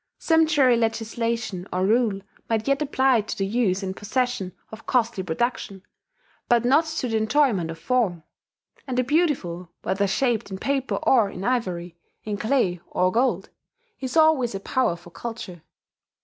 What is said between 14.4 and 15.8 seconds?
a power for culture.